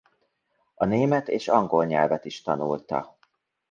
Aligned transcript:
A 0.75 0.85
német 0.85 1.27
és 1.27 1.47
angol 1.47 1.85
nyelvet 1.85 2.25
is 2.25 2.41
tanulta. 2.41 3.17